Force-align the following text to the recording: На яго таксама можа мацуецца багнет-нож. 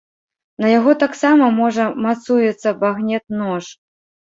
На 0.65 0.71
яго 0.79 0.95
таксама 1.03 1.51
можа 1.61 1.87
мацуецца 2.09 2.77
багнет-нож. 2.85 3.75